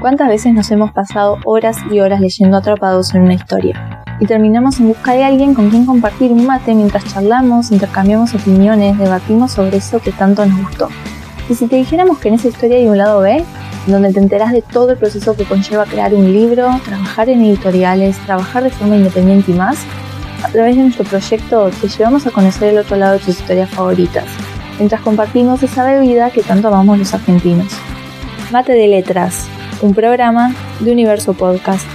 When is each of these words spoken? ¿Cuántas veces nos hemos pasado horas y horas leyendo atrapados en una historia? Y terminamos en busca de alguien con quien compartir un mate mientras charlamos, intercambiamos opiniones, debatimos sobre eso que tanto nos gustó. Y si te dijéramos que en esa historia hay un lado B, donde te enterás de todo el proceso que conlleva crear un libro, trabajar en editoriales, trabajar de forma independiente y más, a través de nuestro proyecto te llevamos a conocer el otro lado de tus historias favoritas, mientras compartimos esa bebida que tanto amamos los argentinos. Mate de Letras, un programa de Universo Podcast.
¿Cuántas 0.00 0.28
veces 0.28 0.54
nos 0.54 0.70
hemos 0.70 0.92
pasado 0.92 1.36
horas 1.44 1.76
y 1.90 2.00
horas 2.00 2.22
leyendo 2.22 2.56
atrapados 2.56 3.14
en 3.14 3.20
una 3.20 3.34
historia? 3.34 4.02
Y 4.18 4.24
terminamos 4.24 4.80
en 4.80 4.88
busca 4.88 5.12
de 5.12 5.24
alguien 5.24 5.52
con 5.52 5.68
quien 5.68 5.84
compartir 5.84 6.32
un 6.32 6.46
mate 6.46 6.74
mientras 6.74 7.04
charlamos, 7.04 7.70
intercambiamos 7.70 8.32
opiniones, 8.34 8.96
debatimos 8.96 9.52
sobre 9.52 9.76
eso 9.76 10.00
que 10.00 10.10
tanto 10.10 10.46
nos 10.46 10.58
gustó. 10.58 10.88
Y 11.50 11.54
si 11.54 11.66
te 11.66 11.76
dijéramos 11.76 12.18
que 12.18 12.28
en 12.28 12.34
esa 12.36 12.48
historia 12.48 12.78
hay 12.78 12.86
un 12.86 12.96
lado 12.96 13.20
B, 13.20 13.44
donde 13.86 14.10
te 14.10 14.20
enterás 14.20 14.52
de 14.52 14.62
todo 14.62 14.92
el 14.92 14.96
proceso 14.96 15.36
que 15.36 15.44
conlleva 15.44 15.84
crear 15.84 16.14
un 16.14 16.32
libro, 16.32 16.70
trabajar 16.82 17.28
en 17.28 17.42
editoriales, 17.42 18.16
trabajar 18.20 18.62
de 18.62 18.70
forma 18.70 18.96
independiente 18.96 19.52
y 19.52 19.54
más, 19.54 19.84
a 20.42 20.48
través 20.48 20.76
de 20.76 20.82
nuestro 20.82 21.04
proyecto 21.04 21.68
te 21.78 21.88
llevamos 21.88 22.26
a 22.26 22.30
conocer 22.30 22.70
el 22.70 22.78
otro 22.78 22.96
lado 22.96 23.12
de 23.12 23.18
tus 23.18 23.38
historias 23.38 23.68
favoritas, 23.68 24.24
mientras 24.78 25.02
compartimos 25.02 25.62
esa 25.62 25.84
bebida 25.84 26.30
que 26.30 26.42
tanto 26.42 26.68
amamos 26.68 26.98
los 26.98 27.12
argentinos. 27.12 27.70
Mate 28.50 28.72
de 28.72 28.88
Letras, 28.88 29.49
un 29.82 29.94
programa 29.94 30.54
de 30.80 30.92
Universo 30.92 31.34
Podcast. 31.34 31.86